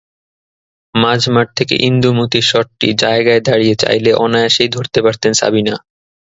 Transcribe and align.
মাঝমাঠ 0.95 1.47
থেকে 1.57 1.75
ইন্দুমতীর 1.87 2.45
শটটি 2.47 2.87
জায়গায় 3.03 3.41
দাঁড়িয়ে 3.41 3.75
চাইলে 3.75 4.11
অনায়াসেই 4.23 4.69
ধরতে 4.69 4.99
পারতেন 5.05 5.31
সাবিনা। 5.33 5.75